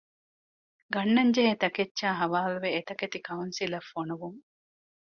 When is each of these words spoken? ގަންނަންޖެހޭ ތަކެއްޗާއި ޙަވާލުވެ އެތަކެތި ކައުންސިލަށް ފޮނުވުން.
ގަންނަންޖެހޭ 0.93 1.51
ތަކެއްޗާއި 1.63 2.17
ޙަވާލުވެ 2.21 2.69
އެތަކެތި 2.75 3.19
ކައުންސިލަށް 3.27 3.89
ފޮނުވުން. 3.91 4.39